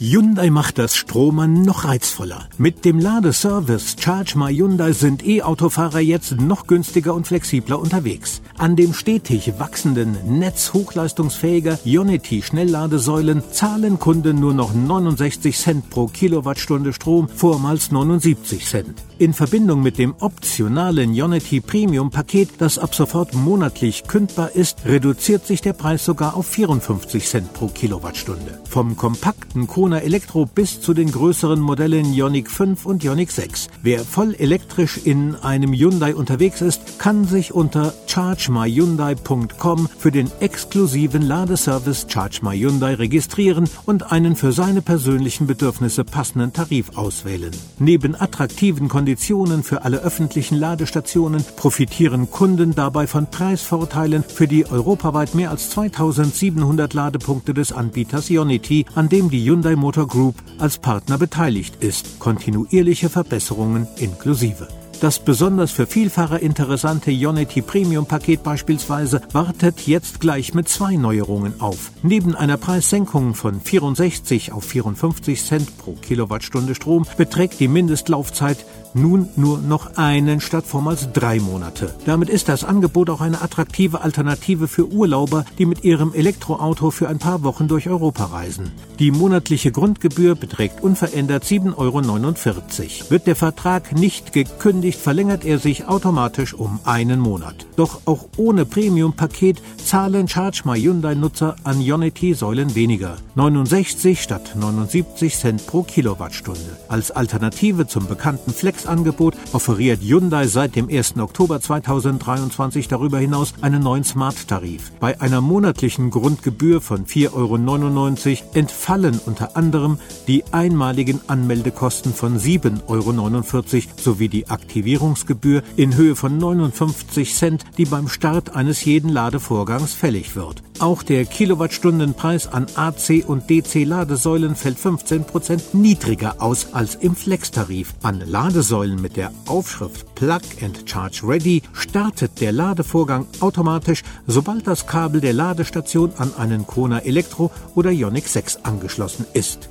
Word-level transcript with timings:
Hyundai 0.00 0.50
macht 0.50 0.78
das 0.78 0.96
Stromen 0.96 1.62
noch 1.62 1.84
reizvoller. 1.84 2.48
Mit 2.58 2.84
dem 2.84 2.98
Ladeservice 2.98 3.94
Charge 4.00 4.36
My 4.36 4.52
Hyundai 4.52 4.90
sind 4.90 5.24
E-Autofahrer 5.24 6.00
jetzt 6.00 6.32
noch 6.32 6.66
günstiger 6.66 7.14
und 7.14 7.28
flexibler 7.28 7.78
unterwegs. 7.78 8.42
An 8.58 8.74
dem 8.74 8.92
stetig 8.92 9.52
wachsenden 9.58 10.16
Netz 10.40 10.72
hochleistungsfähiger 10.72 11.78
Ionity 11.84 12.42
Schnellladesäulen 12.42 13.44
zahlen 13.52 14.00
Kunden 14.00 14.40
nur 14.40 14.52
noch 14.52 14.74
69 14.74 15.56
Cent 15.56 15.90
pro 15.90 16.08
Kilowattstunde 16.08 16.92
Strom, 16.92 17.28
vormals 17.28 17.92
79 17.92 18.66
Cent. 18.66 19.00
In 19.18 19.32
Verbindung 19.32 19.80
mit 19.80 19.98
dem 19.98 20.16
optionalen 20.18 21.14
Ionity 21.14 21.60
Premium 21.60 22.10
Paket, 22.10 22.50
das 22.58 22.78
ab 22.78 22.96
sofort 22.96 23.32
monatlich 23.32 24.08
kündbar 24.08 24.50
ist, 24.56 24.84
reduziert 24.86 25.46
sich 25.46 25.60
der 25.60 25.72
Preis 25.72 26.04
sogar 26.04 26.36
auf 26.36 26.48
54 26.48 27.28
Cent 27.28 27.52
pro 27.52 27.68
Kilowattstunde. 27.68 28.60
Vom 28.68 28.96
kompakten 28.96 29.68
Kona 29.84 29.98
Elektro 29.98 30.46
bis 30.46 30.80
zu 30.80 30.94
den 30.94 31.12
größeren 31.12 31.60
Modellen 31.60 32.14
Ioniq 32.14 32.48
5 32.48 32.86
und 32.86 33.04
Ioniq 33.04 33.30
6. 33.30 33.68
Wer 33.82 34.00
voll 34.00 34.34
elektrisch 34.38 34.96
in 35.04 35.34
einem 35.34 35.74
Hyundai 35.74 36.14
unterwegs 36.14 36.62
ist, 36.62 36.98
kann 36.98 37.26
sich 37.26 37.52
unter 37.52 37.92
chargemyhyundai.com 38.06 39.90
für 39.98 40.10
den 40.10 40.30
exklusiven 40.40 41.20
Ladeservice 41.20 42.06
Charge 42.08 42.38
My 42.40 42.58
Hyundai 42.58 42.94
registrieren 42.94 43.68
und 43.84 44.10
einen 44.10 44.36
für 44.36 44.52
seine 44.52 44.80
persönlichen 44.80 45.46
Bedürfnisse 45.46 46.02
passenden 46.02 46.54
Tarif 46.54 46.96
auswählen. 46.96 47.50
Neben 47.78 48.18
attraktiven 48.18 48.88
Konditionen 48.88 49.62
für 49.62 49.82
alle 49.82 49.98
öffentlichen 49.98 50.56
Ladestationen 50.56 51.44
profitieren 51.56 52.30
Kunden 52.30 52.74
dabei 52.74 53.06
von 53.06 53.26
Preisvorteilen 53.26 54.22
für 54.22 54.48
die 54.48 54.64
europaweit 54.64 55.34
mehr 55.34 55.50
als 55.50 55.68
2700 55.68 56.94
Ladepunkte 56.94 57.52
des 57.52 57.70
Anbieters 57.70 58.30
Ionity, 58.30 58.86
an 58.94 59.10
dem 59.10 59.28
die 59.28 59.44
Hyundai 59.44 59.73
Motor 59.76 60.06
Group 60.06 60.34
als 60.58 60.78
Partner 60.78 61.18
beteiligt 61.18 61.76
ist, 61.82 62.18
kontinuierliche 62.18 63.08
Verbesserungen 63.08 63.86
inklusive. 63.96 64.68
Das 65.04 65.18
besonders 65.18 65.70
für 65.70 65.86
Vielfahrer 65.86 66.40
interessante 66.40 67.10
Ionity 67.10 67.60
Premium 67.60 68.06
Paket 68.06 68.42
beispielsweise 68.42 69.20
wartet 69.32 69.86
jetzt 69.86 70.18
gleich 70.18 70.54
mit 70.54 70.66
zwei 70.66 70.96
Neuerungen 70.96 71.60
auf. 71.60 71.92
Neben 72.02 72.34
einer 72.34 72.56
Preissenkung 72.56 73.34
von 73.34 73.60
64 73.60 74.52
auf 74.52 74.64
54 74.64 75.44
Cent 75.44 75.76
pro 75.76 75.92
Kilowattstunde 75.92 76.74
Strom 76.74 77.04
beträgt 77.18 77.60
die 77.60 77.68
Mindestlaufzeit 77.68 78.64
nun 78.94 79.28
nur 79.36 79.58
noch 79.58 79.96
einen 79.96 80.40
statt 80.40 80.64
vormals 80.66 81.12
drei 81.12 81.40
Monate. 81.40 81.94
Damit 82.06 82.30
ist 82.30 82.48
das 82.48 82.64
Angebot 82.64 83.10
auch 83.10 83.20
eine 83.20 83.42
attraktive 83.42 84.00
Alternative 84.02 84.68
für 84.68 84.88
Urlauber, 84.88 85.44
die 85.58 85.66
mit 85.66 85.84
ihrem 85.84 86.14
Elektroauto 86.14 86.90
für 86.90 87.08
ein 87.08 87.18
paar 87.18 87.42
Wochen 87.42 87.68
durch 87.68 87.88
Europa 87.88 88.26
reisen. 88.26 88.72
Die 89.00 89.10
monatliche 89.10 89.72
Grundgebühr 89.72 90.36
beträgt 90.36 90.82
unverändert 90.82 91.44
7,49 91.44 91.74
Euro. 91.76 93.10
Wird 93.10 93.26
der 93.26 93.36
Vertrag 93.36 93.92
nicht 93.98 94.32
gekündigt, 94.32 94.93
verlängert 94.96 95.44
er 95.44 95.58
sich 95.58 95.86
automatisch 95.86 96.54
um 96.54 96.80
einen 96.84 97.20
Monat. 97.20 97.66
Doch 97.76 98.00
auch 98.04 98.26
ohne 98.36 98.64
Premium-Paket 98.64 99.60
zahlen 99.76 100.28
Charge 100.28 100.62
My 100.64 100.80
Hyundai-Nutzer 100.80 101.56
an 101.64 101.80
Ionity-Säulen 101.80 102.74
weniger. 102.74 103.16
69 103.34 104.22
statt 104.22 104.54
79 104.56 105.36
Cent 105.36 105.66
pro 105.66 105.82
Kilowattstunde. 105.82 106.78
Als 106.88 107.10
Alternative 107.10 107.86
zum 107.86 108.06
bekannten 108.06 108.52
Flex 108.52 108.86
Angebot 108.86 109.34
offeriert 109.52 110.00
Hyundai 110.00 110.46
seit 110.46 110.76
dem 110.76 110.88
1. 110.88 111.18
Oktober 111.18 111.60
2023 111.60 112.88
darüber 112.88 113.18
hinaus 113.18 113.54
einen 113.60 113.82
neuen 113.82 114.04
Smart-Tarif. 114.04 114.92
Bei 115.00 115.20
einer 115.20 115.40
monatlichen 115.40 116.10
Grundgebühr 116.10 116.80
von 116.80 117.06
4,99 117.06 117.32
Euro 117.34 118.54
entfallen 118.54 119.20
unter 119.26 119.56
anderem 119.56 119.98
die 120.26 120.44
einmaligen 120.52 121.20
Anmeldekosten 121.26 122.12
von 122.14 122.38
7,49 122.38 122.86
Euro 122.88 123.94
sowie 123.96 124.28
die 124.28 124.48
Aktivierungsgebühr 124.74 125.62
in 125.76 125.94
Höhe 125.94 126.16
von 126.16 126.36
59 126.36 127.34
Cent, 127.34 127.64
die 127.78 127.84
beim 127.84 128.08
Start 128.08 128.56
eines 128.56 128.84
jeden 128.84 129.08
Ladevorgangs 129.08 129.94
fällig 129.94 130.34
wird. 130.34 130.64
Auch 130.80 131.04
der 131.04 131.24
Kilowattstundenpreis 131.26 132.48
an 132.48 132.66
AC 132.74 133.22
und 133.24 133.48
DC 133.48 133.84
Ladesäulen 133.84 134.56
fällt 134.56 134.78
15% 134.78 135.76
niedriger 135.76 136.42
aus 136.42 136.72
als 136.72 136.96
im 136.96 137.14
Flex-Tarif. 137.14 137.94
An 138.02 138.18
Ladesäulen 138.26 138.64
Ladesäulen 138.64 139.00
mit 139.00 139.16
der 139.16 139.30
Aufschrift 139.46 140.14
Plug 140.16 140.40
and 140.62 140.90
Charge 140.90 141.20
Ready 141.22 141.62
startet 141.72 142.40
der 142.40 142.50
Ladevorgang 142.50 143.26
automatisch, 143.40 144.02
sobald 144.26 144.66
das 144.66 144.86
Kabel 144.86 145.20
der 145.20 145.34
Ladestation 145.34 146.12
an 146.18 146.32
einen 146.36 146.66
Kona 146.66 146.98
Elektro 147.00 147.52
oder 147.74 147.90
Ioniq 147.90 148.26
6 148.26 148.64
angeschlossen 148.64 149.26
ist. 149.34 149.68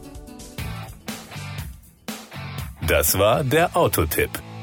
Das 2.88 3.18
war 3.18 3.44
der 3.44 3.75
Autotipp. 3.75 4.31